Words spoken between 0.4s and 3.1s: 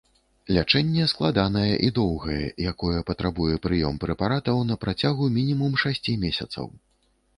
Лячэнне складанае і доўгае, якое